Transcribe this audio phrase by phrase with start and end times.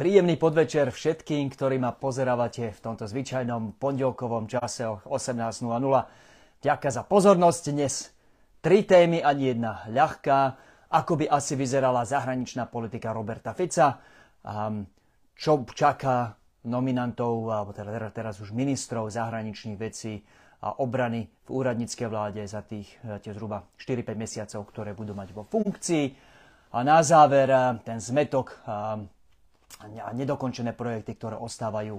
[0.00, 5.60] Príjemný podvečer všetkým, ktorí ma pozerávate v tomto zvyčajnom pondelkovom čase o 18.00.
[6.64, 8.08] Ďakujem za pozornosť dnes.
[8.64, 10.56] Tri témy, ani jedna ľahká.
[10.88, 14.00] Ako by asi vyzerala zahraničná politika Roberta Fica.
[15.36, 16.32] Čo čaká
[16.64, 20.16] nominantov, alebo teda teraz už ministrov zahraničných vecí
[20.64, 25.36] a obrany v úradníckej vláde za tých eh, tie zhruba 4-5 mesiacov, ktoré budú mať
[25.36, 26.04] vo funkcii.
[26.72, 28.64] A na záver eh, ten zmetok
[29.80, 31.96] a nedokončené projekty, ktoré ostávajú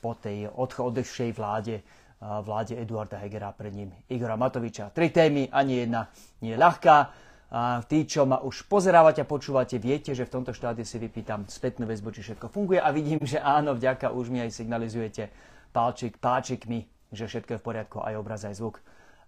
[0.00, 1.84] po tej odchodšej vláde,
[2.20, 4.90] vláde Eduarda Hegera pred ním Igora Matoviča.
[4.90, 6.10] Tri témy, ani jedna
[6.42, 6.96] nie je ľahká.
[7.50, 11.50] A tí, čo ma už pozerávate a počúvate, viete, že v tomto štádiu si vypýtam
[11.50, 15.34] spätnú väzbu, či všetko funguje a vidím, že áno, vďaka už mi aj signalizujete
[15.74, 18.78] páčik, páčikmi, že všetko je v poriadku, aj obraz, aj zvuk.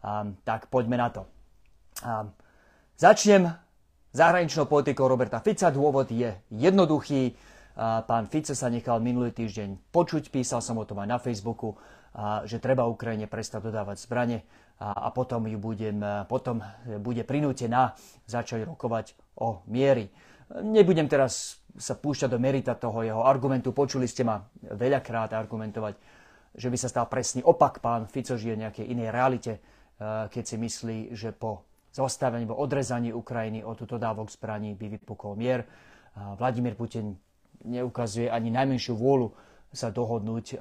[0.07, 1.27] Um, tak poďme na to.
[2.07, 2.31] Um,
[2.95, 3.51] začnem
[4.15, 5.75] zahraničnou politikou Roberta Fica.
[5.75, 7.35] Dôvod je jednoduchý.
[7.79, 11.77] Pán Fico sa nechal minulý týždeň počuť, písal som o tom aj na Facebooku,
[12.45, 14.45] že treba Ukrajine prestať dodávať zbranie
[14.83, 16.61] a potom, ju budem, potom
[17.01, 17.97] bude prinútená
[18.29, 20.13] začať rokovať o miery.
[20.53, 23.73] Nebudem teraz sa púšťať do merita toho jeho argumentu.
[23.73, 25.97] Počuli ste ma veľakrát argumentovať,
[26.53, 27.81] že by sa stal presný opak.
[27.81, 29.53] Pán Fico žije v nejakej inej realite,
[30.29, 35.65] keď si myslí, že po zostavení, po odrezaní Ukrajiny od dodávok zbraní by vypukol mier.
[36.37, 37.17] Vladimír Putin
[37.65, 39.33] neukazuje ani najmenšiu vôľu
[39.73, 40.61] sa dohodnúť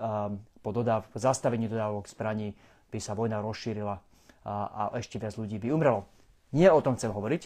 [0.64, 2.56] po, dodáv- zastavení dodávok zbraní
[2.94, 4.00] by sa vojna rozšírila
[4.46, 6.08] a, a ešte viac ľudí by umrelo.
[6.56, 7.42] Nie o tom chcem hovoriť.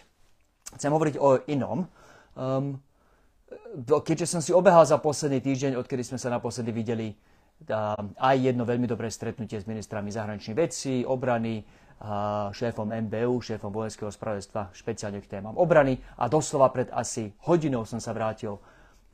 [0.77, 1.89] Chcem hovoriť o inom.
[2.37, 2.81] Um,
[3.85, 7.13] keďže som si obehal za posledný týždeň, odkedy sme sa naposledy videli,
[8.19, 11.63] aj jedno veľmi dobré stretnutie s ministrami zahraničných vecí, obrany,
[12.51, 15.95] šéfom MBU, šéfom vojenského spravodajstva, špeciálne k témam obrany.
[16.19, 18.59] A doslova pred asi hodinou som sa vrátil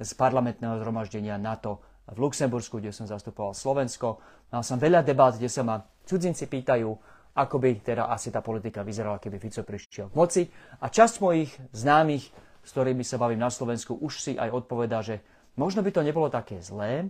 [0.02, 4.18] z parlamentného zhromaždenia NATO v Luxembursku, kde som zastupoval Slovensko.
[4.50, 6.89] Mal som veľa debát, kde sa ma cudzinci pýtajú,
[7.38, 10.42] ako by teda asi tá politika vyzerala, keby Fico prišiel k moci.
[10.84, 12.28] A časť mojich známych,
[12.66, 15.23] s ktorými sa bavím na Slovensku, už si aj odpovedá, že
[15.56, 17.08] možno by to nebolo také zlé,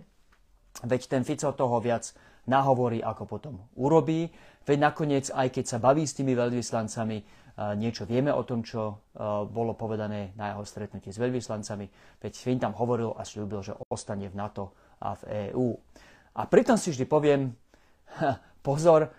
[0.86, 2.14] veď ten Fico toho viac
[2.46, 4.30] nahovorí, ako potom urobí.
[4.62, 7.41] Veď nakoniec, aj keď sa baví s tými veľvyslancami,
[7.76, 9.12] niečo vieme o tom, čo
[9.48, 11.86] bolo povedané na jeho stretnutí s veľvyslancami,
[12.20, 15.68] veď Finn tam hovoril a slúbil, že ostane v NATO a v EÚ.
[16.38, 17.52] A pritom si vždy poviem,
[18.64, 19.12] pozor,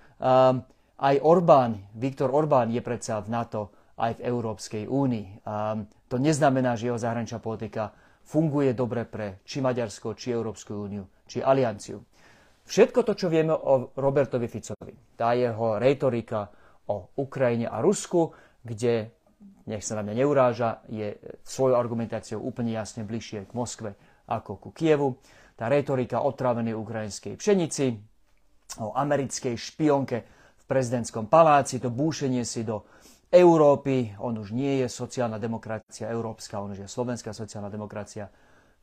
[0.97, 3.61] aj Orbán, Viktor Orbán je predsa v NATO
[3.99, 5.45] aj v Európskej únii.
[6.09, 7.93] To neznamená, že jeho zahraničná politika
[8.23, 12.01] funguje dobre pre či Maďarsko, či Európsku úniu, či Alianciu.
[12.63, 16.47] Všetko to, čo vieme o Robertovi Ficovi, tá jeho retorika,
[16.88, 19.11] o Ukrajine a Rusku, kde,
[19.67, 23.95] nech sa na mňa neuráža, je svojou argumentáciou úplne jasne bližšie k Moskve
[24.27, 25.19] ako ku Kievu.
[25.55, 27.94] Tá retorika o trávenej ukrajinskej pšenici,
[28.81, 30.17] o americkej špionke
[30.57, 32.88] v prezidentskom paláci, to búšenie si do
[33.33, 38.29] Európy, on už nie je sociálna demokracia európska, on už je slovenská sociálna demokracia.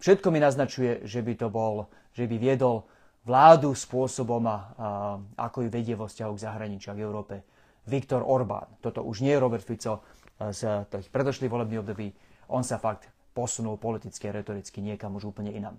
[0.01, 2.89] Všetko mi naznačuje, že by to bol, že by viedol
[3.23, 4.59] vládu spôsobom, a, a,
[5.39, 7.35] ako ju vedie vo vzťahu k zahraničiu a k Európe
[7.91, 8.79] Viktor Orbán.
[8.79, 12.07] Toto už nie je Robert Fico eh, z tých predošlých volebných období.
[12.55, 15.75] On sa fakt posunul politicky a retoricky niekam už úplne inam.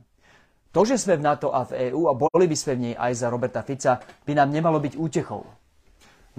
[0.72, 3.12] To, že sme v NATO a v EÚ a boli by sme v nej aj
[3.12, 5.44] za Roberta Fica, by nám nemalo byť útechou.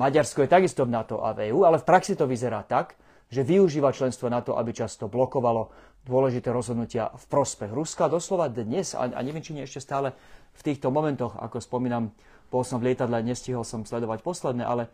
[0.01, 2.97] Maďarsko je takisto v NATO a v EÚ, ale v praxi to vyzerá tak,
[3.29, 5.69] že využíva členstvo NATO, aby často blokovalo
[6.09, 8.09] dôležité rozhodnutia v prospech Ruska.
[8.09, 10.17] Doslova dnes, a neviem, či nie ešte stále
[10.57, 12.13] v týchto momentoch, ako spomínam,
[12.49, 14.89] bol som v lietadle, nestihol som sledovať posledné, ale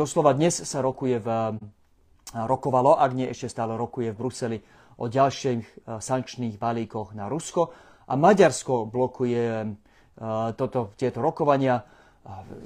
[0.00, 1.28] Doslova dnes sa rokuje v,
[2.32, 4.58] rokovalo, ak nie ešte stále rokuje v Bruseli
[4.96, 7.68] o ďalších e, sankčných balíkoch na Rusko
[8.08, 9.66] a Maďarsko blokuje e,
[10.56, 11.84] toto, tieto rokovania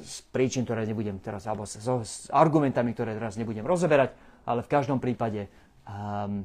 [0.06, 4.14] z príčin, ktoré nebudem teraz, alebo s, s argumentami, ktoré teraz nebudem rozoberať,
[4.46, 5.50] ale v každom prípade,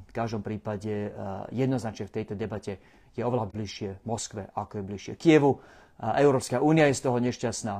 [0.09, 1.13] v každom prípade
[1.53, 2.81] jednoznačne v tejto debate
[3.13, 5.61] je oveľa bližšie Moskve, ako je bližšie Kievu.
[6.01, 7.75] Európska únia je z toho nešťastná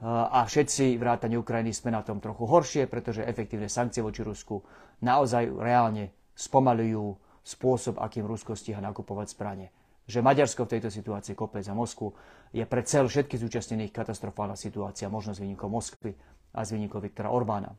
[0.00, 4.64] a všetci vrátane Ukrajiny sme na tom trochu horšie, pretože efektívne sankcie voči Rusku
[5.04, 9.68] naozaj reálne spomalujú spôsob, akým Rusko stíha nakupovať zbranie.
[10.08, 12.16] Že Maďarsko v tejto situácii kope za Moskvu
[12.56, 16.16] je pre cel všetkých zúčastnených katastrofálna situácia, možno s výnikom Moskvy
[16.56, 17.76] a s výnikom Viktora Orbána.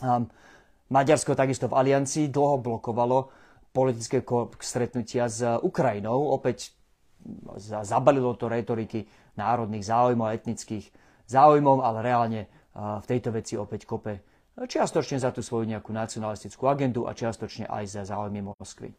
[0.00, 0.30] Um,
[0.90, 3.30] Maďarsko takisto v aliancii dlho blokovalo
[3.74, 4.22] politické
[4.62, 6.34] stretnutia s Ukrajinou.
[6.34, 6.74] Opäť
[7.58, 9.06] zabalilo to retoriky
[9.36, 10.90] národných záujmov a etnických
[11.30, 12.40] záujmom, ale reálne
[12.74, 14.14] v tejto veci opäť kope
[14.60, 18.92] čiastočne za tú svoju nejakú nacionalistickú agendu a čiastočne aj za záujmy Moskvy.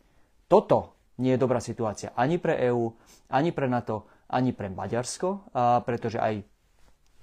[0.49, 2.89] Toto nie je dobrá situácia ani pre EÚ,
[3.29, 5.53] ani pre NATO, ani pre Maďarsko,
[5.85, 6.41] pretože aj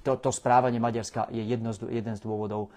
[0.07, 2.71] to, to správanie Maďarska je jedno z, jeden z dôvodov,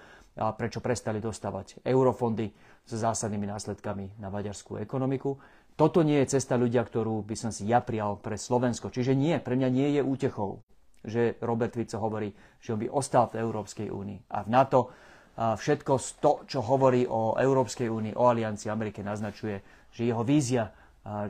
[0.57, 2.49] prečo prestali dostávať eurofondy
[2.87, 5.37] s zásadnými následkami na maďarskú ekonomiku.
[5.75, 8.89] Toto nie je cesta ľudia, ktorú by som si ja prijal pre Slovensko.
[8.89, 10.63] Čiže nie, pre mňa nie je útechou,
[11.01, 12.29] že Robert Fico hovorí,
[12.61, 14.79] že on by ostal v Európskej únii a v NATO.
[15.37, 20.69] A všetko to, čo hovorí o Európskej únii, o Aliancii Amerike, naznačuje, že jeho vízia,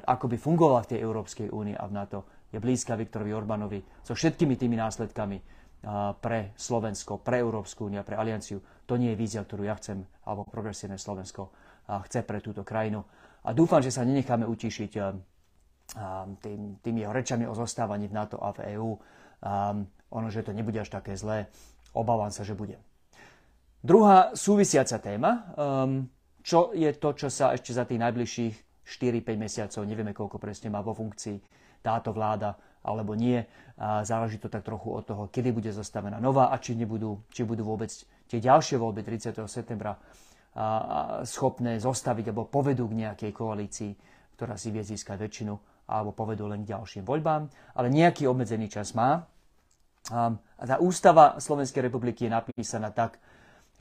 [0.04, 2.20] ako by fungovala v tej Európskej únii a v NATO,
[2.52, 5.38] je blízka Viktorovi Orbánovi so všetkými tými následkami
[6.20, 8.60] pre Slovensko, pre Európsku úniu a pre Alianciu.
[8.86, 11.48] To nie je vízia, ktorú ja chcem, alebo progresívne Slovensko
[11.88, 13.02] chce pre túto krajinu.
[13.48, 14.92] A dúfam, že sa nenecháme utišiť
[16.44, 18.92] tým, tým jeho rečami o zostávaní v NATO a v EÚ.
[20.12, 21.50] Ono, že to nebude až také zlé,
[21.92, 22.78] obávam sa, že bude.
[23.82, 25.32] Druhá súvisiaca téma,
[26.46, 28.56] čo je to, čo sa ešte za tých najbližších
[28.86, 31.38] 4-5 mesiacov, nevieme koľko presne má vo funkcii
[31.82, 32.54] táto vláda
[32.86, 33.42] alebo nie.
[33.82, 37.42] A záleží to tak trochu od toho, kedy bude zostavená nová a či, nebudú, či
[37.42, 37.90] budú vôbec
[38.30, 39.42] tie ďalšie voľby 30.
[39.50, 39.98] septembra
[41.26, 43.92] schopné zostaviť alebo povedú k nejakej koalícii,
[44.38, 45.54] ktorá si vie získať väčšinu
[45.88, 47.50] alebo povedú len k ďalším voľbám.
[47.78, 49.26] Ale nejaký obmedzený čas má.
[50.12, 53.22] A tá ústava Slovenskej republiky je napísaná tak,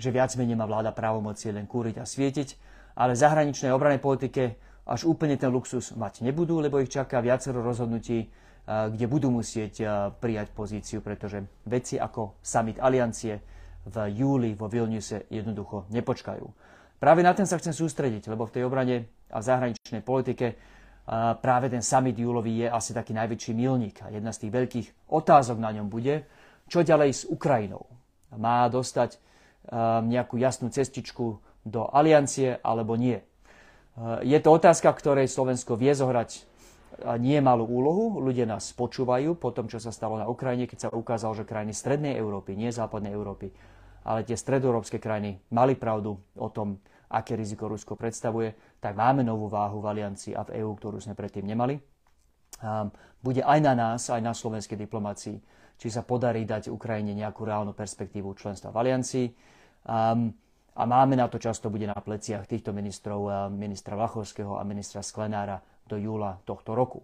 [0.00, 2.48] že viac menej má vláda právomoci len kúriť a svietiť,
[2.96, 4.56] ale zahraničnej obranej politike
[4.88, 8.32] až úplne ten luxus mať nebudú, lebo ich čaká viacero rozhodnutí,
[8.64, 9.84] kde budú musieť
[10.20, 13.40] prijať pozíciu, pretože veci ako summit aliancie
[13.88, 16.46] v júli vo Vilniuse jednoducho nepočkajú.
[17.00, 20.60] Práve na ten sa chcem sústrediť, lebo v tej obrane a v zahraničnej politike
[21.42, 23.98] práve ten summit júlový je asi taký najväčší milník.
[24.06, 26.22] A jedna z tých veľkých otázok na ňom bude,
[26.70, 27.82] čo ďalej s Ukrajinou.
[28.38, 29.18] Má dostať
[30.06, 33.18] nejakú jasnú cestičku do aliancie alebo nie.
[34.22, 36.46] Je to otázka, ktorej Slovensko vie zohrať
[37.18, 38.22] nie malú úlohu.
[38.22, 41.74] Ľudia nás počúvajú po tom, čo sa stalo na Ukrajine, keď sa ukázalo, že krajiny
[41.74, 43.50] Strednej Európy, nie Západnej Európy,
[44.06, 46.80] ale tie stredoeurópske krajiny mali pravdu o tom,
[47.10, 51.18] aké riziko Rusko predstavuje, tak máme novú váhu v aliancii a v EÚ, ktorú sme
[51.18, 51.74] predtým nemali.
[53.18, 55.36] Bude aj na nás, aj na slovenskej diplomácii,
[55.80, 59.26] či sa podarí dať Ukrajine nejakú reálnu perspektívu členstva v aliancii.
[60.70, 65.58] A máme na to často bude na pleciach týchto ministrov, ministra Vlachovského a ministra Sklenára
[65.88, 67.02] do júla tohto roku.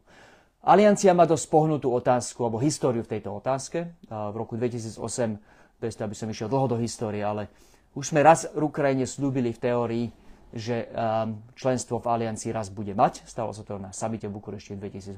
[0.66, 3.96] Aliancia má dosť pohnutú otázku, alebo históriu v tejto otázke.
[4.06, 7.50] V roku 2008, bez toho, aby som išiel dlho do histórie, ale
[7.96, 10.06] už sme raz v Ukrajine slúbili v teórii,
[10.52, 13.24] že ehm, členstvo v aliancii raz bude mať.
[13.24, 15.16] Stalo sa to na samite v Bukurešti v 2008,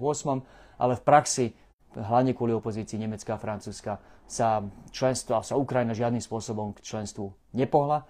[0.78, 1.46] ale v praxi,
[1.98, 4.62] hlavne kvôli opozícii Nemecka a Francúzska, sa
[4.94, 8.06] členstvo, sa Ukrajina žiadnym spôsobom k členstvu nepohla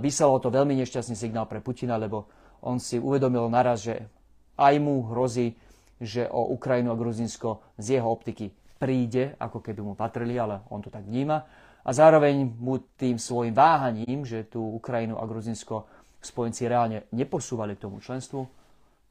[0.00, 2.28] vyslalo to veľmi nešťastný signál pre Putina, lebo
[2.64, 4.08] on si uvedomil naraz, že
[4.56, 5.54] aj mu hrozí,
[6.00, 10.80] že o Ukrajinu a Gruzinsko z jeho optiky príde, ako keby mu patrili, ale on
[10.80, 11.44] to tak vníma.
[11.88, 15.88] A zároveň mu tým svojim váhaním, že tú Ukrajinu a Gruzinsko
[16.20, 18.44] spojenci reálne neposúvali k tomu členstvu,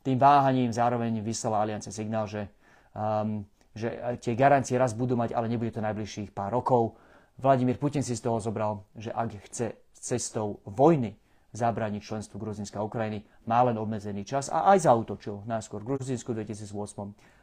[0.06, 2.45] tým váhaním zároveň vyslala aliancia signál, že,
[2.94, 3.41] um,
[3.74, 6.94] že tie garancie raz budú mať, ale nebude to najbližších pár rokov.
[7.41, 11.18] Vladimír Putin si z toho zobral, že ak chce cestou vojny
[11.57, 16.30] zabrániť členstvu Gruzinska a Ukrajiny, má len obmedzený čas a aj zautočil najskôr v Gruzinsku
[16.30, 16.69] v 2008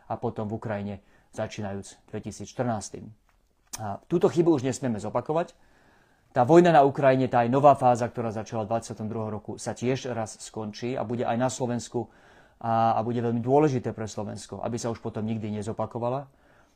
[0.07, 0.95] a potom v Ukrajine
[1.35, 3.24] začínajúc 2014.
[3.81, 5.55] A túto chybu už nesmieme zopakovať.
[6.35, 9.07] Tá vojna na Ukrajine, tá aj nová fáza, ktorá začala v 22.
[9.31, 12.11] roku, sa tiež raz skončí a bude aj na Slovensku
[12.59, 16.27] a, a bude veľmi dôležité pre Slovensko, aby sa už potom nikdy nezopakovala.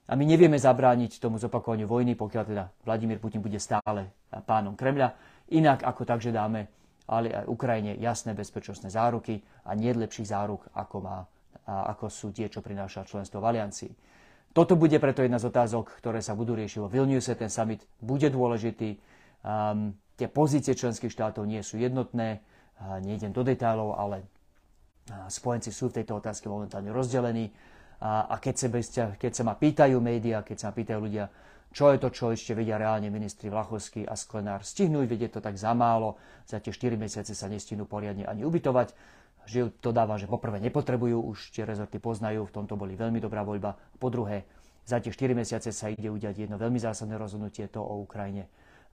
[0.08, 4.08] A my nevieme zabrániť tomu zopakovaniu vojny, pokiaľ teda Vladimír Putin bude stále
[4.46, 5.12] pánom Kremľa
[5.52, 6.70] inak ako tak, že dáme
[7.08, 11.24] ale aj Ukrajine jasné bezpečnostné záruky a nie lepších záruk, ako, má,
[11.64, 13.92] ako sú tie, čo prináša členstvo v aliancii.
[14.56, 17.36] Toto bude preto jedna z otázok, ktoré sa budú riešiť vo Vilniuse.
[17.36, 18.98] Ten summit bude dôležitý.
[19.44, 22.42] Um, tie pozície členských štátov nie sú jednotné.
[22.80, 27.52] Uh, nejdem do detailov, ale uh, spojenci sú v tejto otázke momentálne rozdelení.
[28.00, 31.30] Uh, a keď sa, keď sa ma pýtajú médiá, keď sa ma pýtajú ľudia,
[31.68, 35.60] čo je to, čo ešte vedia reálne ministri Vlachovský a Sklenár stihnúť, vedie to tak
[35.60, 36.16] za málo,
[36.48, 38.96] za tie 4 mesiace sa nestihnú poriadne ani ubytovať.
[39.48, 43.40] Že to dáva, že poprvé nepotrebujú, už tie rezorty poznajú, v tomto boli veľmi dobrá
[43.40, 43.80] voľba.
[43.96, 44.44] Po druhé,
[44.84, 48.48] za tie 4 mesiace sa ide udiať jedno veľmi zásadné rozhodnutie, to o Ukrajine.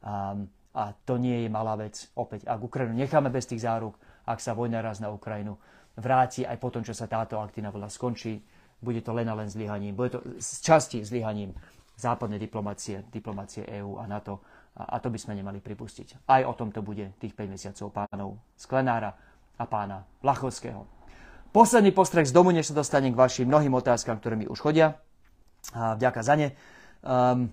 [0.08, 0.36] A,
[0.72, 2.08] a to nie je malá vec.
[2.16, 5.60] Opäť, ak Ukrajinu necháme bez tých záruk, ak sa vojna raz na Ukrajinu
[5.96, 8.40] vráti aj po tom, čo sa táto aktívna vlna skončí,
[8.80, 9.96] bude to len a len zlyhaním.
[9.96, 11.56] Bude to z časti zlyhaním
[11.96, 14.44] západnej diplomácie, diplomácie EÚ a NATO.
[14.76, 16.28] A, a to by sme nemali pripustiť.
[16.28, 19.16] Aj o tom to bude tých 5 mesiacov pánov Sklenára
[19.56, 20.88] a pána Lachovského.
[21.56, 25.00] posledný postrek z domu, než sa dostanem k vašim mnohým otázkam, ktoré mi už chodia.
[25.72, 26.52] A vďaka za ne.
[27.02, 27.50] Um,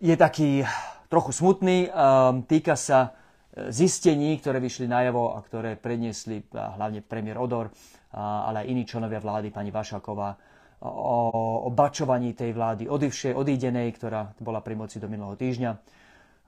[0.00, 0.64] je taký
[1.10, 1.90] trochu smutný.
[1.90, 3.10] Um, týka sa
[3.52, 7.74] e, zistení, ktoré vyšli najavo a ktoré predniesli hlavne premiér Odor,
[8.14, 10.38] ale aj iní členovia vlády, pani Vašaková,
[10.82, 11.18] o,
[11.66, 15.70] o bačovaní tej vlády odivšie, odídenej, ktorá bola pri moci do minulého týždňa.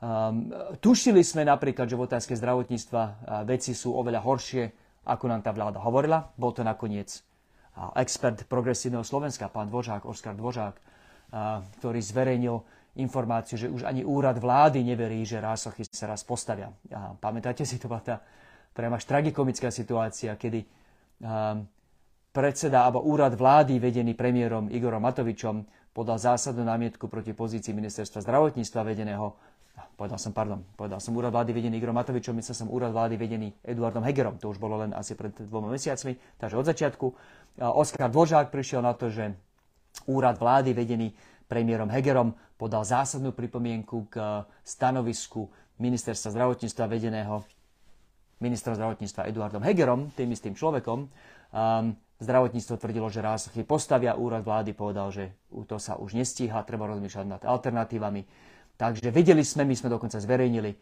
[0.02, 0.50] Um,
[0.82, 3.02] tušili sme napríklad, že v otázke zdravotníctva
[3.46, 4.64] veci sú oveľa horšie,
[5.06, 6.34] ako nám tá vláda hovorila.
[6.34, 7.22] Bol to nakoniec
[7.94, 10.74] expert progresívneho Slovenska, pán Dvořák, Oskar Dvořák,
[11.78, 12.58] ktorý zverejnil
[12.98, 16.68] informáciu, že už ani úrad vlády neverí, že rásochy sa raz postavia.
[16.92, 18.20] A pamätáte si, to bola tá
[18.74, 20.66] priam až tragikomická situácia, kedy
[22.34, 28.80] predseda alebo úrad vlády vedený premiérom Igorom Matovičom podal zásadnú námietku proti pozícii ministerstva zdravotníctva
[28.84, 29.36] vedeného
[29.96, 33.54] povedal som, pardon, povedal som úrad vlády vedený Igorom Matovičom, myslel som úrad vlády vedený
[33.64, 34.36] Eduardom Hegerom.
[34.42, 37.06] To už bolo len asi pred dvoma mesiacmi, takže od začiatku.
[37.60, 39.36] Oskar Dvožák prišiel na to, že
[40.08, 41.12] úrad vlády vedený
[41.46, 47.44] premiérom Hegerom podal zásadnú pripomienku k stanovisku ministerstva zdravotníctva vedeného
[48.42, 51.06] ministrom zdravotníctva Eduardom Hegerom, tým istým človekom.
[51.52, 55.34] Um, zdravotníctvo tvrdilo, že raz postavia, úrad vlády povedal, že
[55.66, 58.22] to sa už nestíha, treba rozmýšľať nad alternatívami.
[58.82, 60.74] Takže vedeli sme, my sme dokonca zverejnili,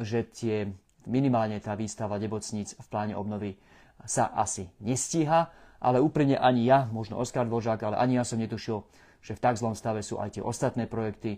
[0.00, 0.64] že tie,
[1.04, 3.60] minimálne tá výstava nebocníc v pláne obnovy
[4.08, 8.80] sa asi nestíha, ale úprimne ani ja, možno Oskar Dvožák, ale ani ja som netušil,
[9.20, 11.36] že v tak zlom stave sú aj tie ostatné projekty,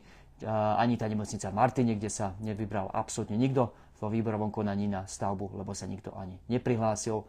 [0.79, 5.59] ani tá nemocnica v Martine, kde sa nevybral absolútne nikto vo výborovom konaní na stavbu,
[5.59, 7.27] lebo sa nikto ani neprihlásil.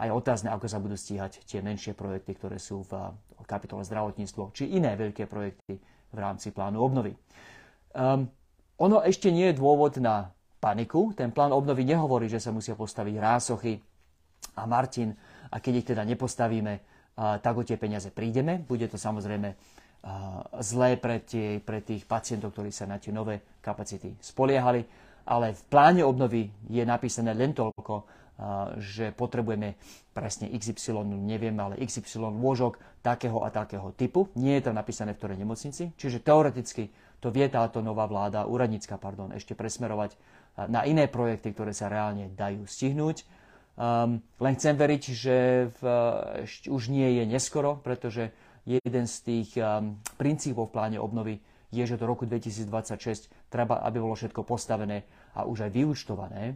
[0.00, 4.80] Aj otázne, ako sa budú stíhať tie menšie projekty, ktoré sú v kapitole zdravotníctvo, či
[4.80, 5.76] iné veľké projekty
[6.14, 7.12] v rámci plánu obnovy.
[7.92, 8.30] Um,
[8.78, 11.12] ono ešte nie je dôvod na paniku.
[11.12, 13.74] Ten plán obnovy nehovorí, že sa musia postaviť Rásochy
[14.58, 15.14] a Martin
[15.52, 16.74] a keď ich teda nepostavíme,
[17.14, 18.58] tak o tie peniaze prídeme.
[18.58, 19.54] Bude to samozrejme
[20.58, 24.82] zlé pre, tie, pre tých pacientov, ktorí sa na tie nové kapacity spoliehali,
[25.24, 28.23] ale v pláne obnovy je napísané len toľko,
[28.82, 29.78] že potrebujeme
[30.10, 34.26] presne XY, neviem, ale XY lôžok takého a takého typu.
[34.34, 36.90] Nie je to napísané v ktorej nemocnici, čiže teoreticky
[37.22, 40.18] to vie táto nová vláda, úradnícka, pardon, ešte presmerovať
[40.66, 45.36] na iné projekty, ktoré sa reálne dajú stihnúť Um, len chcem veriť, že
[45.66, 45.82] v,
[46.46, 48.30] ešte už nie je neskoro, pretože
[48.62, 51.42] jeden z tých um, princípov v pláne obnovy
[51.74, 55.02] je, že do roku 2026 treba, aby bolo všetko postavené
[55.34, 56.54] a už aj vyúčtované.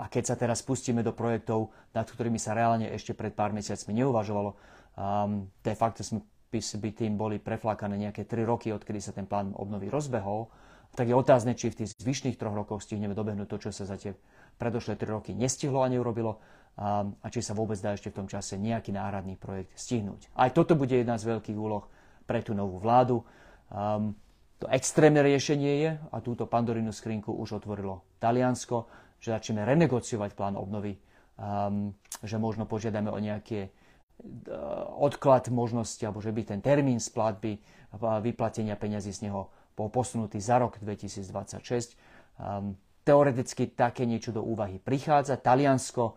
[0.00, 3.92] A keď sa teraz pustíme do projektov, nad ktorými sa reálne ešte pred pár mesiacmi
[4.00, 4.56] neuvažovalo,
[4.96, 9.54] um, de facto sme by tým boli preflákané nejaké 3 roky, odkedy sa ten plán
[9.54, 10.50] obnovy rozbehol,
[10.98, 13.94] tak je otázne, či v tých zvyšných troch rokoch stihneme dobehnúť to, čo sa za
[13.94, 14.16] tie
[14.58, 16.42] predošlé 3 roky nestihlo a neurobilo
[16.74, 20.34] a, a či sa vôbec dá ešte v tom čase nejaký náhradný projekt stihnúť.
[20.34, 21.86] Aj toto bude jedna z veľkých úloh
[22.26, 23.22] pre tú novú vládu.
[23.70, 24.18] Um,
[24.58, 30.56] to extrémne riešenie je, a túto pandorinu skrinku už otvorilo Taliansko, že začneme renegociovať plán
[30.56, 30.96] obnovy,
[31.36, 31.92] um,
[32.24, 37.60] že možno požiadame o nejaké uh, odklad možnosti, alebo že by ten termín splatby
[38.00, 41.96] vyplatenia peňazí z neho bol posunutý za rok 2026.
[42.40, 45.40] Um, teoreticky také niečo do úvahy prichádza.
[45.40, 46.14] Taliansko,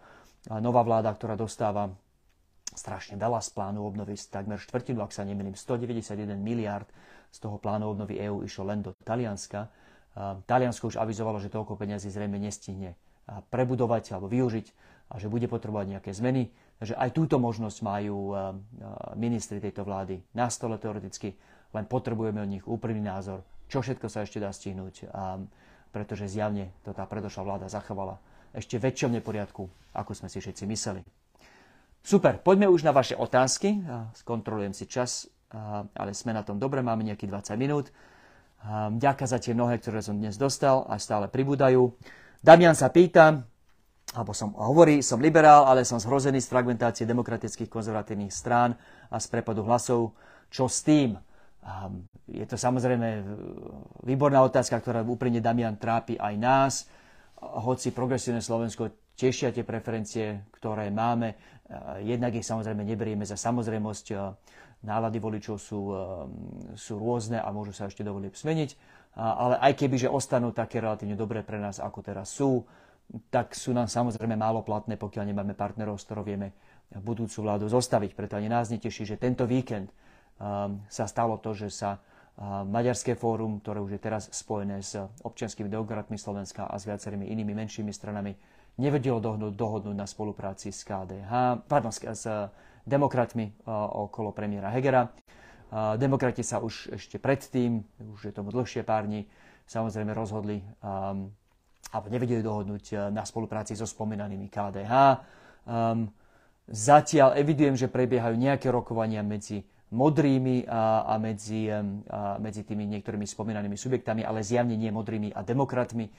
[0.60, 1.88] nová vláda, ktorá dostáva
[2.74, 6.90] strašne veľa z plánu obnovy, takmer štvrtinu, ak sa nemýlim, 191 miliard
[7.30, 9.70] z toho plánu obnovy EÚ išlo len do Talianska.
[10.18, 12.94] Taliansko už avizovalo, že toľko peniazy zrejme nestihne
[13.50, 14.68] prebudovať alebo využiť
[15.10, 16.54] a že bude potrebovať nejaké zmeny.
[16.78, 18.34] Takže aj túto možnosť majú
[19.18, 21.34] ministri tejto vlády na stole teoreticky,
[21.74, 23.42] len potrebujeme od nich úprimný názor,
[23.72, 25.10] čo všetko sa ešte dá stihnúť
[25.94, 28.18] pretože zjavne to tá predošlá vláda zachovala
[28.50, 31.06] ešte väčšom neporiadku, ako sme si všetci mysleli.
[32.02, 33.80] Super, poďme už na vaše otázky.
[34.18, 35.30] Skontrolujem si čas,
[35.94, 37.94] ale sme na tom dobre, máme nejakých 20 minút.
[38.96, 41.92] Ďakujem za tie mnohé, ktoré som dnes dostal a stále pribúdajú.
[42.40, 43.44] Damian sa pýta,
[44.16, 48.72] alebo som hovorí, som liberál, ale som zhrozený z fragmentácie demokratických konzervatívnych strán
[49.12, 50.16] a z prepadu hlasov.
[50.48, 51.20] Čo s tým?
[52.28, 53.24] Je to samozrejme
[54.08, 56.74] výborná otázka, ktorá úprimne Damian trápi aj nás.
[57.44, 61.36] Hoci progresívne Slovensko tešia tie preferencie, ktoré máme,
[62.00, 64.06] jednak ich samozrejme neberieme za samozrejmosť.
[64.84, 65.96] Nálady voličov sú,
[66.76, 68.70] sú rôzne a môžu sa ešte dovoliť zmeniť.
[69.16, 72.68] Ale aj keby, že ostanú také relatívne dobré pre nás, ako teraz sú,
[73.32, 76.52] tak sú nám samozrejme málo platné, pokiaľ nemáme partnerov, s ktorou vieme
[77.00, 78.12] budúcu vládu zostaviť.
[78.12, 79.88] Preto ani nás neteší, že tento víkend
[80.90, 82.04] sa stalo to, že sa
[82.66, 87.54] Maďarské fórum, ktoré už je teraz spojené s občianskými demokratmi Slovenska a s viacerými inými
[87.54, 88.34] menšími stranami,
[88.82, 92.26] nevedelo dohodnúť, dohodnúť na spolupráci s KDH, pardon, s
[92.84, 93.54] demokratmi
[93.96, 95.12] okolo premiéra Hegera.
[95.98, 97.82] Demokrati sa už ešte predtým,
[98.14, 99.26] už je tomu dlhšie pár dní,
[99.66, 101.34] samozrejme rozhodli um,
[101.94, 104.94] alebo nevedeli dohodnúť na spolupráci so spomínanými KDH.
[105.66, 106.10] Um,
[106.66, 109.62] zatiaľ evidujem, že prebiehajú nejaké rokovania medzi
[109.94, 111.86] modrými a, a, medzi, a
[112.42, 116.10] medzi tými niektorými spomínanými subjektami, ale zjavne nie modrými a demokratmi.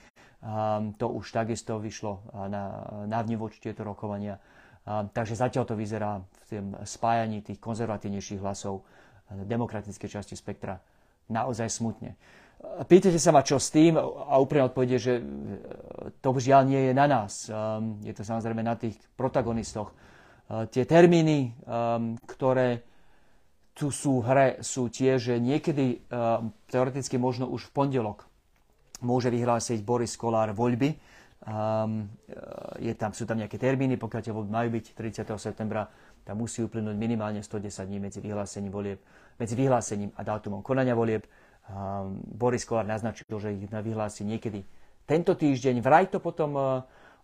[0.45, 4.39] Um, to už takisto vyšlo na, na voči tieto rokovania.
[4.85, 8.85] Takže zatiaľ to vyzerá v tým spájaní tých konzervatívnejších hlasov
[9.33, 10.77] demokratickej časti spektra
[11.33, 12.21] naozaj smutne.
[12.65, 15.21] Pýtate sa ma, čo s tým a úplne odpovede, že
[16.21, 17.49] to žiaľ nie je na nás.
[18.05, 19.93] Je to samozrejme na tých protagonistoch.
[20.73, 21.57] Tie termíny,
[22.29, 22.85] ktoré
[23.73, 26.05] tu sú v hre, sú tie, že niekedy
[26.69, 28.29] teoreticky možno už v pondelok
[29.05, 30.97] môže vyhlásiť Boris Kolár voľby.
[31.45, 32.09] Um,
[32.81, 35.29] je tam, sú tam nejaké termíny, pokiaľ tie voľby majú byť 30.
[35.37, 35.93] septembra,
[36.25, 39.01] tam musí uplynúť minimálne 110 dní medzi vyhlásením volieb,
[39.37, 41.29] medzi vyhlásením a dátumom konania volieb.
[41.69, 44.65] Um, Boris Kolár naznačil, že ich vyhlási niekedy
[45.05, 45.85] tento týždeň.
[45.85, 46.65] Vraj to potom uh,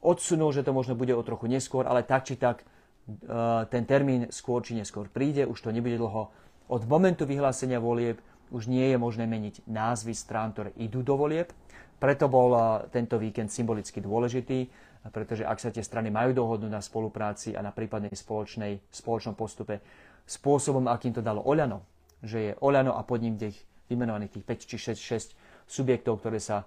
[0.05, 4.29] odsunul, že to možno bude o trochu neskôr, ale tak či tak uh, ten termín
[4.29, 6.29] skôr či neskôr príde, už to nebude dlho
[6.71, 11.55] od momentu vyhlásenia volieb už nie je možné meniť názvy strán, ktoré idú do volieb.
[12.01, 12.57] Preto bol
[12.89, 14.73] tento víkend symbolicky dôležitý,
[15.13, 19.85] pretože ak sa tie strany majú dohodnúť na spolupráci a na prípadnej spoločnej, spoločnom postupe
[20.25, 21.85] spôsobom, akým to dalo Oľano,
[22.25, 23.57] že je Oľano a pod ním tých
[23.93, 26.65] vymenovaných tých 5 či 6, 6 subjektov, ktoré sa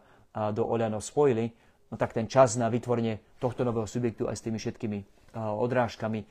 [0.53, 1.49] do Oľano spojili,
[1.89, 4.99] no tak ten čas na vytvorenie tohto nového subjektu aj s tými všetkými
[5.37, 6.25] odrážkami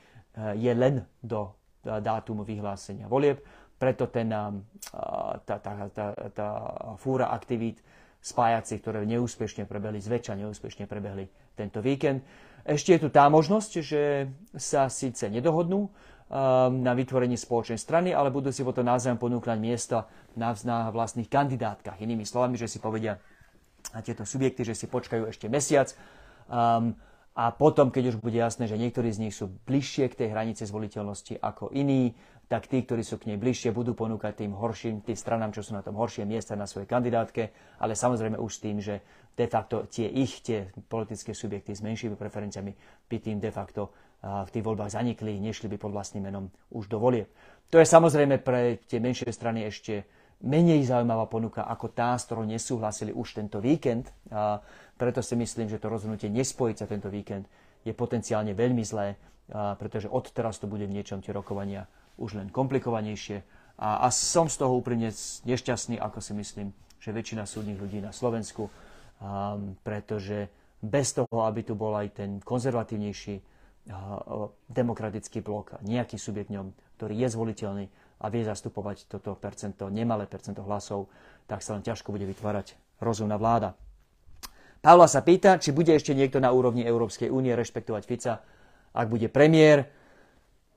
[0.59, 3.43] je len do dátumu vyhlásenia volieb.
[3.79, 4.31] Preto ten,
[5.47, 6.49] tá, tá, tá, tá
[6.99, 7.83] fúra aktivít
[8.23, 11.27] spájacích, ktoré neúspešne prebehli, zväčša neúspešne prebehli
[11.59, 12.23] tento víkend.
[12.63, 15.91] Ešte je tu tá možnosť, že sa síce nedohodnú um,
[16.79, 20.07] na vytvorení spoločnej strany, ale budú si potom názvom ponúknať miesta
[20.39, 21.99] na, na vlastných kandidátkach.
[21.99, 23.19] Inými slovami, že si povedia
[23.91, 25.91] na tieto subjekty, že si počkajú ešte mesiac
[26.47, 26.95] um,
[27.35, 30.63] a potom, keď už bude jasné, že niektorí z nich sú bližšie k tej hranice
[30.69, 32.15] zvoliteľnosti ako iní,
[32.49, 35.73] tak tí, ktorí sú k nej bližšie, budú ponúkať tým horším, tým stranám, čo sú
[35.73, 39.01] na tom horšie miesta na svojej kandidátke, ale samozrejme už tým, že
[39.33, 42.73] de facto tie ich, tie politické subjekty s menšími preferenciami
[43.09, 43.91] by tým de facto
[44.23, 47.33] v tých voľbách zanikli, nešli by pod vlastným menom už do volieb.
[47.73, 50.05] To je samozrejme pre tie menšie strany ešte
[50.45, 54.13] menej zaujímavá ponuka ako tá, s ktorou nesúhlasili už tento víkend.
[54.31, 54.61] A
[54.95, 57.49] preto si myslím, že to rozhodnutie nespojiť sa tento víkend
[57.83, 59.19] je potenciálne veľmi zlé,
[59.51, 63.45] pretože od teraz to bude v niečom tie rokovania už len komplikovanejšie.
[63.81, 65.11] A, a som z toho úprimne
[65.49, 66.69] nešťastný, ako si myslím,
[67.03, 70.47] že väčšina súdnych ľudí na Slovensku, um, pretože
[70.83, 77.15] bez toho, aby tu bol aj ten konzervatívnejší uh, demokratický blok, nejaký subjekt ňom, ktorý
[77.27, 77.85] je zvoliteľný
[78.23, 81.11] a vie zastupovať toto percento, nemalé percento hlasov,
[81.51, 83.75] tak sa len ťažko bude vytvárať rozumná vláda.
[84.83, 88.43] Pavla sa pýta, či bude ešte niekto na úrovni Európskej únie rešpektovať Fica,
[88.95, 89.87] ak bude premiér.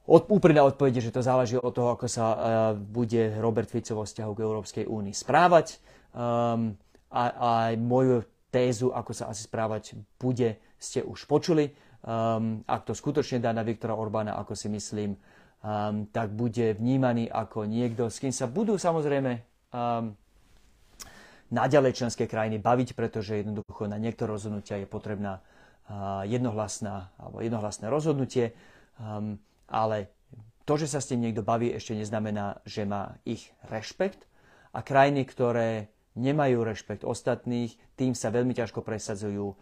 [0.05, 2.37] Od, úprimná odpovede, že to záleží od toho, ako sa uh,
[2.77, 5.81] bude Robert Fico vo vzťahu k Európskej únii správať.
[6.13, 6.77] Um,
[7.09, 8.21] a, a moju
[8.53, 11.73] tézu, ako sa asi správať bude, ste už počuli.
[12.05, 17.25] Um, ak to skutočne dá na Viktora Orbána, ako si myslím, um, tak bude vnímaný
[17.33, 19.41] ako niekto, s kým sa budú samozrejme
[19.73, 20.13] um,
[21.49, 25.41] naďalej členské krajiny baviť, pretože jednoducho na niektoré rozhodnutia je potrebná
[25.89, 28.53] uh, jednohlasná alebo jednohlasné rozhodnutie.
[29.01, 30.13] Um, ale
[30.65, 34.25] to, že sa s tým niekto baví, ešte neznamená, že má ich rešpekt.
[34.73, 39.55] A krajiny, ktoré nemajú rešpekt ostatných, tým sa veľmi ťažko presadzujú, um,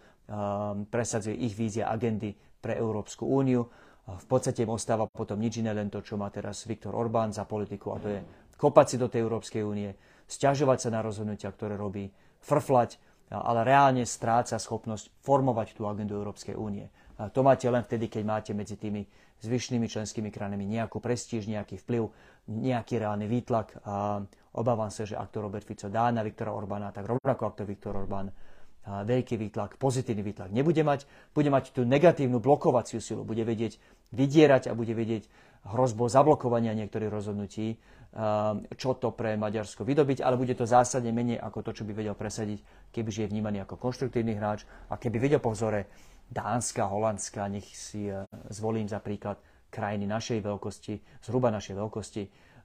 [0.87, 3.67] presadzuje ich vízia agendy pre Európsku úniu.
[4.03, 7.47] V podstate im ostáva potom nič iné, len to, čo má teraz Viktor Orbán za
[7.47, 8.19] politiku, a to je
[8.59, 9.95] kopať si do tej Európskej únie,
[10.27, 12.11] stiažovať sa na rozhodnutia, ktoré robí,
[12.43, 12.99] frflať,
[13.31, 16.91] ale reálne stráca schopnosť formovať tú agendu Európskej únie.
[17.31, 19.07] To máte len vtedy, keď máte medzi tými
[19.43, 22.07] zvyšnými členskými krajinami nejakú prestíž, nejaký vplyv,
[22.47, 23.75] nejaký reálny výtlak.
[23.83, 24.23] A
[24.55, 27.63] obávam sa, že ak to Robert Fico dá na Viktora Orbána, tak rovnako ak to
[27.67, 28.31] Viktor Orbán
[28.83, 33.79] veľký výtlak, pozitívny výtlak nebude mať, bude mať tú negatívnu blokovaciu silu, bude vedieť
[34.11, 35.31] vydierať a bude vedieť
[35.71, 37.79] hrozbou zablokovania niektorých rozhodnutí,
[38.75, 42.13] čo to pre Maďarsko vydobiť, ale bude to zásadne menej ako to, čo by vedel
[42.13, 45.87] presadiť, kebyže je vnímaný ako konštruktívny hráč a keby vedel po vzore
[46.29, 49.37] Dánska, Holandska, nech si e, zvolím za príklad
[49.73, 50.93] krajiny našej veľkosti,
[51.25, 52.23] zhruba našej veľkosti.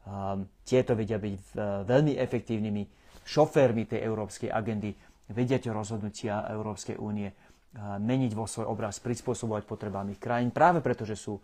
[0.08, 2.82] Um, tieto vedia byť veľmi efektívnymi
[3.28, 4.92] šoférmi tej európskej agendy,
[5.32, 7.28] vedia to rozhodnutia Európskej únie
[7.76, 11.36] meniť vo svoj obraz, prispôsobovať potrebám ich krajín, práve preto, že sú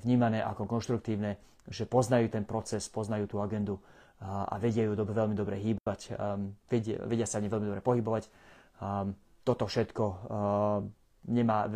[0.00, 1.36] vnímané ako konštruktívne,
[1.68, 3.76] že poznajú ten proces, poznajú tú agendu
[4.24, 6.16] a vedia ju dobre, veľmi dobre hýbať,
[6.72, 8.24] vedia, vedia sa v veľmi dobre pohybovať.
[9.44, 10.04] Toto všetko
[11.26, 11.66] nemá,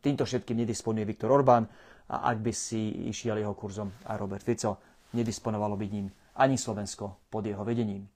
[0.00, 1.66] týmto všetkým nedisponuje Viktor Orbán
[2.10, 4.78] a ak by si išiel jeho kurzom aj Robert Fico,
[5.14, 6.06] nedisponovalo by ním
[6.38, 8.06] ani Slovensko pod jeho vedením.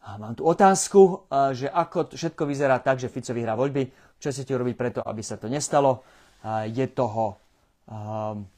[0.00, 4.56] A mám tu otázku, že ako všetko vyzerá tak, že Fico vyhrá voľby, čo chcete
[4.56, 6.00] urobiť preto, aby sa to nestalo.
[6.64, 7.36] Je toho,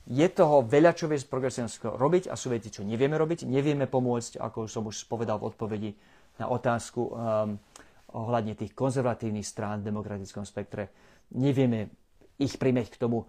[0.06, 3.42] je toho veľa, čo vie z progresívneho robiť a sú veci, čo nevieme robiť.
[3.50, 5.90] Nevieme pomôcť, ako som už povedal v odpovedi
[6.38, 7.10] na otázku
[8.12, 10.92] ohľadne tých konzervatívnych strán v demokratickom spektre.
[11.36, 11.88] Nevieme
[12.36, 13.24] ich primeť k tomu,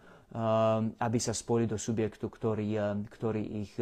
[0.97, 3.73] aby sa spojili do subjektu, ktorý, ktorý ich,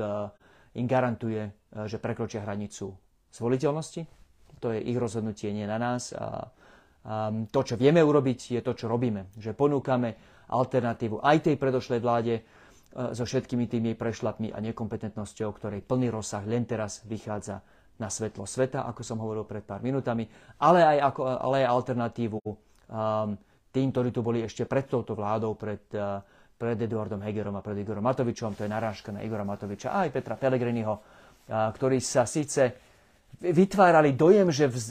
[0.75, 1.51] im garantuje,
[1.87, 2.91] že prekročia hranicu
[3.31, 4.21] zvoliteľnosti
[4.61, 6.13] to je ich rozhodnutie, nie na nás.
[6.13, 6.45] A,
[7.49, 9.33] to, čo vieme urobiť, je to, čo robíme.
[9.33, 10.13] Že ponúkame
[10.53, 12.45] alternatívu aj tej predošlej vláde
[12.93, 17.65] so všetkými tými prešlapmi a nekompetentnosťou, ktorej plný rozsah len teraz vychádza
[18.01, 20.25] na svetlo sveta, ako som hovoril pred pár minutami,
[20.57, 22.57] ale aj, ako, ale aj alternatívu um,
[23.69, 26.17] tým, ktorí tu boli ešte pred touto vládou, pred, uh,
[26.57, 30.17] pred Eduardom Hegerom a pred Igorom Matovičom, to je narážka na Igora Matoviča a aj
[30.17, 32.89] Petra Pellegriniho, uh, ktorí sa síce
[33.41, 34.83] vytvárali dojem, že v e,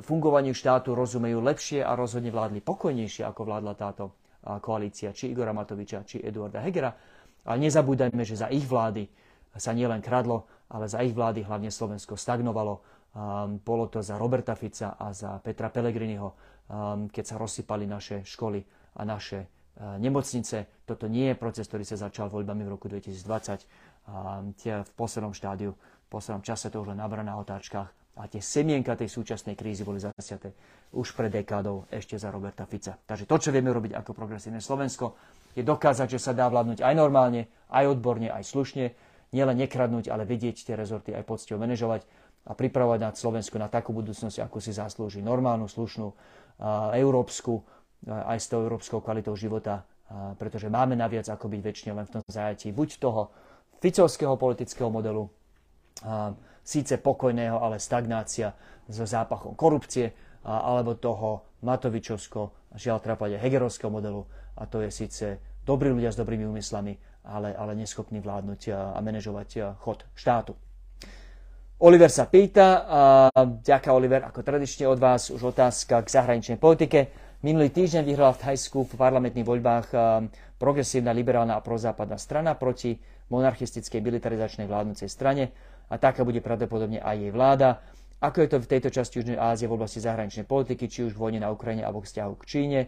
[0.00, 6.00] fungovaní štátu rozumejú lepšie a rozhodne vládli pokojnejšie, ako vládla táto koalícia, či Igora Matoviča,
[6.08, 6.88] či Eduarda Hegera.
[7.44, 9.04] Ale nezabúdajme, že za ich vlády
[9.56, 12.82] sa nielen kradlo, ale za ich vlády hlavne Slovensko stagnovalo.
[13.66, 16.28] Bolo to za Roberta Fica a za Petra Pellegriniho,
[17.10, 18.62] keď sa rozsypali naše školy
[18.94, 19.46] a naše e,
[19.98, 20.86] nemocnice.
[20.86, 23.66] Toto nie je proces, ktorý sa začal voľbami v roku 2020.
[24.86, 28.98] V poslednom štádiu v poslednom čase to už len nabrá na otáčkach a tie semienka
[28.98, 30.52] tej súčasnej krízy boli zasiaté
[30.90, 32.98] už pred dekádou ešte za Roberta Fica.
[32.98, 35.14] Takže to, čo vieme robiť ako progresívne Slovensko,
[35.54, 38.92] je dokázať, že sa dá vládnuť aj normálne, aj odborne, aj slušne,
[39.30, 42.02] nielen nekradnúť, ale vedieť tie rezorty aj poctivo manažovať
[42.48, 46.08] a pripravovať na Slovensko na takú budúcnosť, ako si zaslúži normálnu, slušnú,
[46.96, 47.62] európsku,
[48.08, 49.84] aj s tou európskou kvalitou života,
[50.40, 53.30] pretože máme naviac ako byť väčšine len v tom zajatí buď toho
[53.78, 55.28] ficovského politického modelu,
[56.64, 58.52] síce pokojného, ale stagnácia
[58.88, 60.12] so zápachom korupcie,
[60.44, 64.24] alebo toho Matovičovsko, žiaľ trapade Hegerovského modelu,
[64.56, 65.26] a to je síce
[65.64, 70.56] dobrí ľudia s dobrými úmyslami, ale, ale neschopní vládnuť a, manažovať chod štátu.
[71.80, 73.00] Oliver sa pýta, a
[73.40, 77.08] ďaká Oliver, ako tradične od vás, už otázka k zahraničnej politike.
[77.40, 79.88] Minulý týždeň vyhrala v Thajsku v parlamentných voľbách
[80.60, 83.00] progresívna, liberálna a prozápadná strana proti
[83.32, 85.56] monarchistickej militarizačnej vládnucej strane
[85.88, 87.80] a taká bude pravdepodobne aj jej vláda.
[88.20, 91.40] Ako je to v tejto časti Južnej Ázie v oblasti zahraničnej politiky, či už vojne
[91.40, 92.80] na Ukrajine alebo vzťahu k Číne?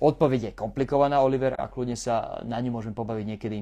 [0.00, 3.58] Odpoveď je komplikovaná, Oliver, a kľudne sa na ňu môžem pobaviť niekedy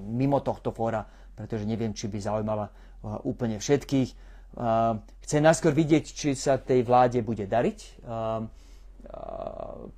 [0.00, 1.04] mimo tohto fóra,
[1.36, 2.72] pretože neviem, či by zaujímala
[3.28, 4.10] úplne všetkých.
[5.20, 7.78] Chcem najskôr vidieť, či sa tej vláde bude dariť.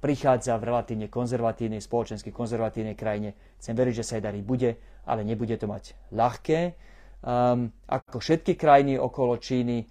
[0.03, 3.39] Prichádza v relatívne konzervatívnej, spoločensky konzervatívnej krajine.
[3.63, 4.75] Chcem veriť, že sa jej dariť bude,
[5.07, 6.75] ale nebude to mať ľahké
[7.89, 9.83] ako všetky krajiny okolo Číny,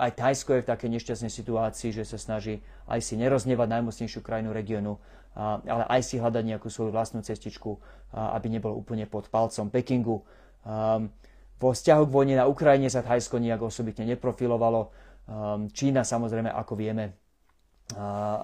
[0.00, 4.56] aj Tajsko je v takej nešťastnej situácii, že sa snaží aj si neroznevať najmocnejšiu krajinu
[4.56, 4.96] regiónu,
[5.36, 7.76] ale aj si hľadať nejakú svoju vlastnú cestičku,
[8.14, 10.24] aby nebol úplne pod palcom Pekingu.
[11.54, 14.90] Vo vzťahu k vojne na Ukrajine sa Thajsko nejak osobitne neprofilovalo.
[15.72, 17.16] Čína samozrejme, ako vieme,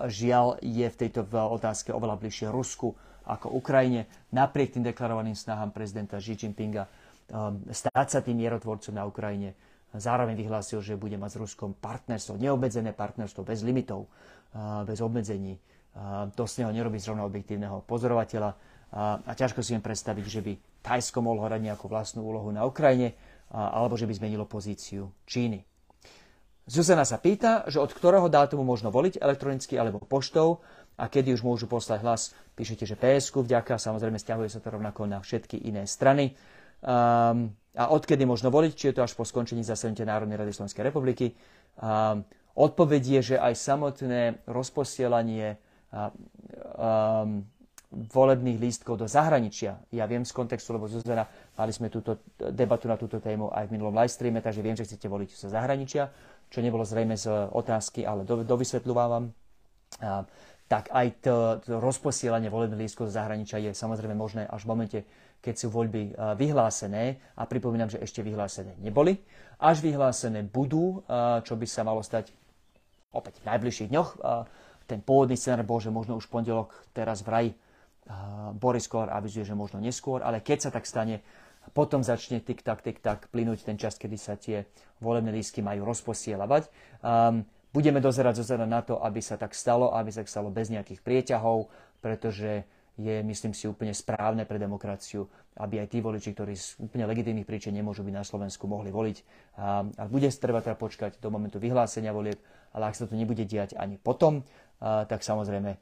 [0.04, 2.92] žiaľ je v tejto otázke oveľa bližšie Rusku
[3.24, 6.84] ako Ukrajine, napriek tým deklarovaným snahám prezidenta Xi Jinpinga
[7.70, 9.54] stať sa tým mierotvorcom na Ukrajine.
[9.90, 14.06] Zároveň vyhlásil, že bude mať s Ruskom partnerstvo, neobmedzené partnerstvo, bez limitov,
[14.86, 15.58] bez obmedzení.
[16.38, 18.54] To z neho nerobí zrovna objektívneho pozorovateľa
[19.26, 20.52] a ťažko si viem predstaviť, že by
[20.86, 23.18] Tajsko mohlo hrať nejakú vlastnú úlohu na Ukrajine
[23.50, 25.66] alebo že by zmenilo pozíciu Číny.
[26.70, 30.62] Zuzana sa pýta, že od ktorého dátumu možno voliť elektronicky alebo poštou
[30.94, 32.30] a kedy už môžu poslať hlas.
[32.54, 36.38] Píšete, že PSK vďaka, samozrejme stiahuje sa to rovnako na všetky iné strany.
[36.78, 40.82] Um, a odkedy možno voliť, či je to až po skončení zasadnutia Národnej rady Slovenskej
[40.82, 41.38] republiky.
[41.78, 42.26] Um,
[42.58, 45.58] odpoveď je, že aj samotné rozposielanie
[47.90, 49.82] volebných lístkov do zahraničia.
[49.90, 51.26] Ja viem z kontextu, lebo Zuzana,
[51.58, 54.86] mali sme túto debatu na túto tému aj v minulom live streame, takže viem, že
[54.86, 56.06] chcete voliť zo zahraničia,
[56.46, 59.34] čo nebolo zrejme z otázky, ale do, dovysvetľujem
[60.70, 64.98] tak aj to, to rozposielanie volebných lístkov zo zahraničia je samozrejme možné až v momente,
[65.40, 67.16] keď sú voľby vyhlásené.
[67.36, 69.20] A pripomínam, že ešte vyhlásené neboli.
[69.60, 71.04] Až vyhlásené budú,
[71.44, 72.32] čo by sa malo stať
[73.10, 74.10] opäť v najbližších dňoch.
[74.86, 77.52] Ten pôvodný scenár bol, že možno už pondelok teraz vraj
[78.58, 81.22] Boris Kolár avizuje, že možno neskôr, ale keď sa tak stane,
[81.76, 84.66] potom začne tik-tak, tik-tak plynúť ten čas, kedy sa tie
[84.98, 86.66] volebné lístky majú rozposielavať.
[87.04, 90.72] Um, budeme dozerať zo na to, aby sa tak stalo, aby sa tak stalo bez
[90.72, 91.70] nejakých prieťahov,
[92.02, 92.66] pretože
[93.00, 95.24] je, myslím si, úplne správne pre demokraciu,
[95.56, 99.16] aby aj tí voliči, ktorí z úplne legitímnych príčin nemôžu byť na Slovensku, mohli voliť.
[99.56, 102.38] A, a bude treba teda počkať do momentu vyhlásenia volieb,
[102.76, 104.44] ale ak sa to nebude diať ani potom,
[104.78, 105.80] a, tak samozrejme a,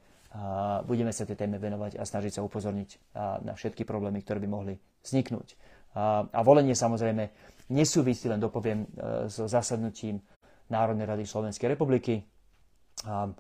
[0.87, 4.75] budeme sa tej téme venovať a snažiť sa upozorniť na všetky problémy, ktoré by mohli
[5.03, 5.59] vzniknúť.
[5.99, 7.29] A, a volenie samozrejme
[7.75, 10.21] nesúvisí, len dopoviem, e, so zasadnutím
[10.69, 12.23] Národnej rady Slovenskej republiky.
[13.05, 13.33] A,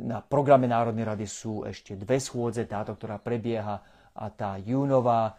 [0.00, 3.80] na programe Národnej rady sú ešte dve schôdze, táto, ktorá prebieha
[4.14, 5.38] a tá júnová.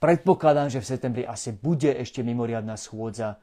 [0.00, 3.40] Predpokladám, že v septembri asi bude ešte mimoriadná schôdza.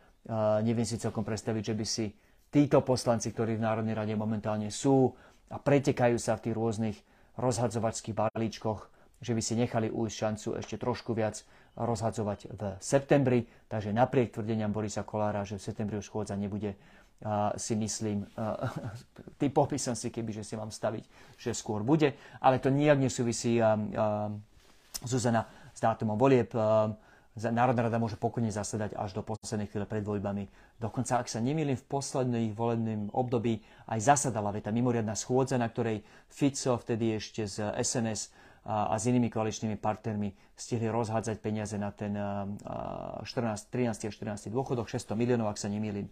[0.61, 2.05] Neviem si celkom predstaviť, že by si
[2.51, 5.09] títo poslanci, ktorí v Národnej rade momentálne sú
[5.49, 6.97] a pretekajú sa v tých rôznych
[7.39, 11.41] rozhadzovačských balíčkoch, že by si nechali ujsť šancu ešte trošku viac
[11.79, 13.47] rozhadzovať v septembri.
[13.71, 16.75] Takže napriek tvrdeniam Borisa Kolára, že v septembri už schôdza nebude,
[17.57, 18.25] si myslím,
[19.41, 23.61] typol by si, keby že si mám staviť, že skôr bude, ale to nijak nesúvisí
[25.05, 26.49] Zuzana s dátumom volieb.
[27.31, 30.51] Národná rada môže pokojne zasedať až do poslednej chvíle pred voľbami.
[30.75, 36.03] Dokonca, ak sa nemýlim, v posledných volebným období aj zasadala tá mimoriadná schôdza, na ktorej
[36.27, 38.35] Fico vtedy ešte z SNS
[38.67, 44.51] a, a s inými koaličnými partnermi stihli rozhádzať peniaze na ten 14, 13 a 14
[44.51, 46.11] dôchodok, 600 miliónov, ak sa nemýlim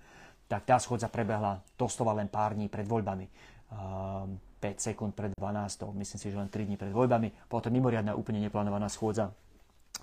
[0.49, 3.29] tak tá schodza prebehla doslova len pár dní pred voľbami.
[3.69, 7.47] 5 sekúnd pred 12, myslím si, že len 3 dní pred voľbami.
[7.47, 9.29] To mimoriadná, úplne neplánovaná schôdza.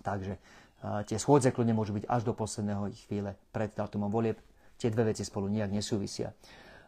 [0.06, 0.38] Takže
[1.10, 4.38] tie schôdze kľudne môžu byť až do posledného chvíle pred dátumom volieb.
[4.78, 6.30] Tie dve veci spolu nijak nesúvisia.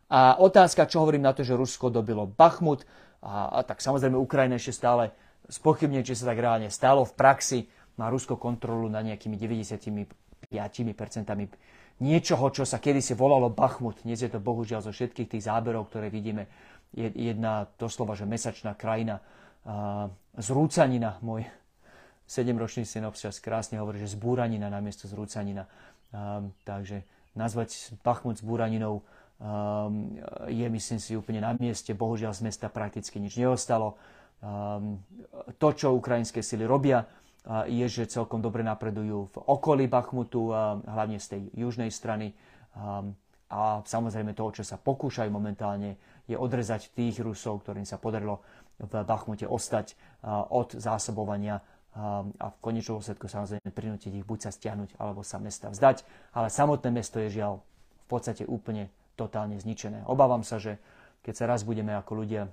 [0.09, 2.87] A otázka, čo hovorím na to, že Rusko dobilo Bachmut,
[3.18, 5.11] a, a tak samozrejme Ukrajina ešte stále
[5.51, 7.03] spochybne, či sa tak reálne stalo.
[7.03, 7.66] V praxi
[7.99, 10.07] má Rusko kontrolu na nejakými 95%
[11.99, 14.03] niečoho, čo sa kedysi volalo Bachmut.
[14.03, 16.47] Dnes je to bohužiaľ zo všetkých tých záberov, ktoré vidíme,
[16.97, 19.21] jedna doslova, že mesačná krajina
[20.39, 21.21] zrúcanina.
[21.21, 21.45] Môj
[22.25, 25.69] sedemročný syn občas krásne hovorí, že zbúranina namiesto zrúcanina.
[26.65, 27.05] takže
[27.37, 29.05] nazvať Bachmut zbúraninou
[30.49, 31.95] je, myslím si, úplne na mieste.
[31.95, 34.01] Bohužiaľ z mesta prakticky nič neostalo.
[35.59, 37.03] to, čo ukrajinské sily robia,
[37.46, 40.51] je, že celkom dobre napredujú v okolí Bachmutu,
[40.85, 42.35] hlavne z tej južnej strany.
[43.48, 45.96] A samozrejme toho, čo sa pokúšajú momentálne,
[46.29, 48.44] je odrezať tých Rusov, ktorým sa podarilo
[48.77, 49.96] v Bachmute ostať
[50.53, 51.64] od zásobovania
[52.38, 56.05] a v konečnom dôsledku samozrejme prinútiť ich buď sa stiahnuť, alebo sa mesta vzdať.
[56.37, 57.64] Ale samotné mesto je žiaľ
[58.05, 60.07] v podstate úplne totálne zničené.
[60.07, 60.79] Obávam sa, že
[61.27, 62.46] keď sa raz budeme ako ľudia,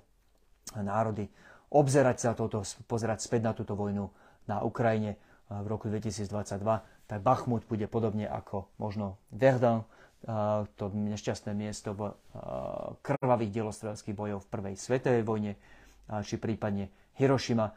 [0.74, 1.30] národy,
[1.69, 4.10] obzerať sa toto, pozerať späť na túto vojnu,
[4.46, 5.18] na Ukrajine
[5.50, 6.26] v roku 2022,
[7.06, 9.86] tak Bachmut bude podobne ako možno Verdun,
[10.76, 12.18] to nešťastné miesto v
[13.06, 15.54] krvavých dielostrelských bojov v prvej svetovej vojne,
[16.26, 16.90] či prípadne
[17.22, 17.70] Hiroshima,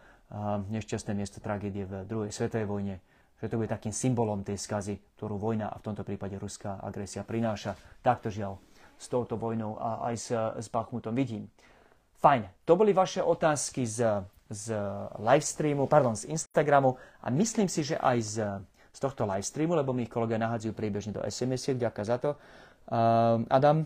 [0.73, 2.95] nešťastné miesto tragédie v druhej svetovej vojne,
[3.39, 7.21] že to bude takým symbolom tej skazy, ktorú vojna a v tomto prípade ruská agresia
[7.21, 7.77] prináša.
[8.01, 8.57] Takto žiaľ
[8.97, 11.47] s touto vojnou a aj s, s Bachmutom vidím.
[12.19, 14.73] Fajn, to boli vaše otázky z z
[15.21, 18.37] livestreamu, pardon, z Instagramu a myslím si, že aj z,
[18.97, 23.85] z tohto livestreamu, lebo mi kolegovia nahadzujú priebežne do SMS-iek, ďakujem za to, uh, Adam.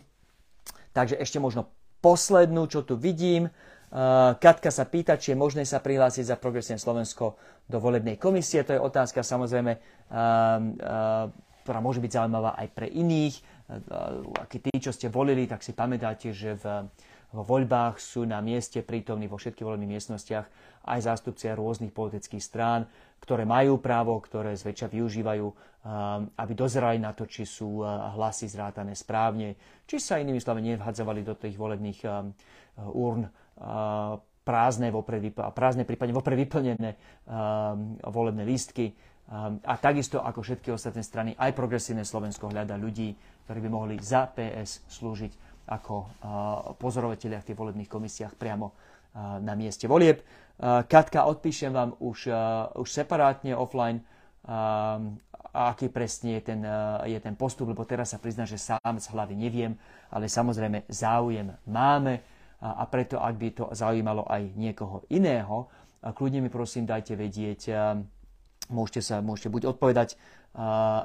[0.94, 1.66] Takže ešte možno
[1.98, 3.50] poslednú, čo tu vidím.
[3.92, 7.34] Uh, Katka sa pýta, či je možné sa prihlásiť za Progresívne Slovensko
[7.66, 8.62] do volebnej komisie.
[8.62, 9.82] To je otázka samozrejme, uh,
[10.14, 11.26] uh,
[11.66, 13.34] ktorá môže byť zaujímavá aj pre iných.
[13.66, 16.86] Uh, tí, čo ste volili, tak si pamätáte, že v
[17.32, 20.46] vo voľbách sú na mieste prítomní vo všetkých volebných miestnostiach
[20.84, 22.84] aj zástupcia rôznych politických strán,
[23.24, 25.46] ktoré majú právo, ktoré zväčša využívajú,
[26.36, 29.56] aby dozerali na to, či sú hlasy zrátané správne,
[29.88, 32.04] či sa inými slovami nevhadzovali do tých volebných
[32.92, 33.24] urn
[34.42, 36.98] prázdne, vopred, prázdne prípadne vopred vyplnené
[38.04, 38.92] volebné lístky.
[39.64, 43.16] A takisto ako všetky ostatné strany, aj progresívne Slovensko hľada ľudí,
[43.46, 46.08] ktorí by mohli za PS slúžiť ako
[46.78, 48.74] pozorovatelia v tých volebných komisiách priamo
[49.42, 50.24] na mieste volieb.
[50.62, 52.30] Katka, odpíšem vám už,
[52.78, 54.02] už separátne offline,
[55.52, 56.60] aký presne je ten,
[57.06, 59.76] je ten postup, lebo teraz sa priznám, že sám z hlavy neviem,
[60.08, 62.22] ale samozrejme záujem máme
[62.62, 65.68] a preto, ak by to zaujímalo aj niekoho iného,
[66.02, 67.60] kľudne mi prosím dajte vedieť
[68.70, 70.14] Môžete, sa, môžete buď odpovedať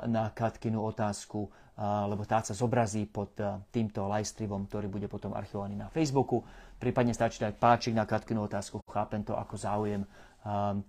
[0.05, 3.37] na Katkinu otázku, lebo tá sa zobrazí pod
[3.69, 6.41] týmto livestreamom, ktorý bude potom archivovaný na Facebooku.
[6.81, 10.01] Prípadne stačí dať páčik na Katkinu otázku, chápem to ako záujem.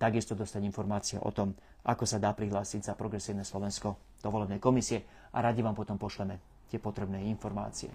[0.01, 1.53] Takisto dostať informácie o tom,
[1.85, 6.65] ako sa dá prihlásiť za Progresívne Slovensko do volebnej komisie a radi vám potom pošleme
[6.73, 7.93] tie potrebné informácie.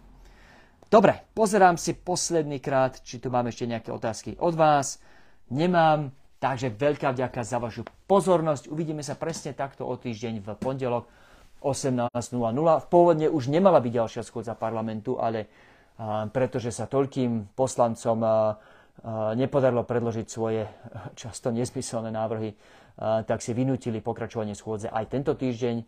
[0.87, 5.03] Dobre, pozerám si posledný krát, či tu máme ešte nejaké otázky od vás.
[5.51, 8.69] Nemám, Takže veľká vďaka za vašu pozornosť.
[8.69, 11.09] Uvidíme sa presne takto o týždeň v pondelok
[11.65, 12.13] 18.00.
[12.93, 15.49] Pôvodne už nemala byť ďalšia schôdza parlamentu, ale
[16.31, 18.21] pretože sa toľkým poslancom
[19.35, 20.69] nepodarilo predložiť svoje
[21.17, 22.53] často nesmyselné návrhy,
[23.01, 25.83] tak si vynútili pokračovanie schôdze aj tento týždeň.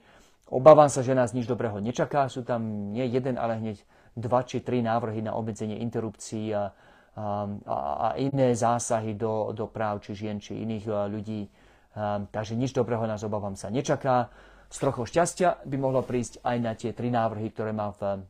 [0.48, 2.30] Obávam sa, že nás nič dobrého nečaká.
[2.32, 3.84] Sú tam nie jeden, ale hneď
[4.16, 6.72] dva či tri návrhy na obmedzenie interrupcií a
[7.16, 11.48] Um, a iné zásahy do, do práv či žien, či iných uh, ľudí.
[11.96, 14.28] Um, takže nič dobrého nás obávam sa nečaká.
[14.66, 18.26] Z trochu šťastia by mohlo prísť aj na tie tri návrhy, ktoré má v,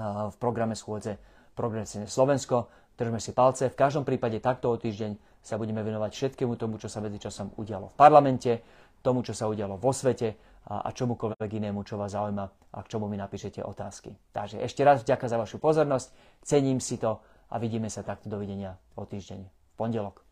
[0.00, 1.20] uh, v programe schôdze
[1.58, 2.70] Progresívne Slovensko.
[2.94, 3.66] Držme si palce.
[3.66, 7.90] V každom prípade takto o týždeň sa budeme venovať všetkému tomu, čo sa medzičasom udialo
[7.90, 8.62] v parlamente,
[9.02, 10.38] tomu, čo sa udialo vo svete
[10.70, 14.14] a, a čomukoľvek inému, čo vás zaujíma a k čomu mi napíšete otázky.
[14.34, 16.14] Takže ešte raz vďaka za vašu pozornosť,
[16.46, 17.18] cením si to
[17.50, 20.27] a vidíme sa takto dovidenia o týždeň v pondelok.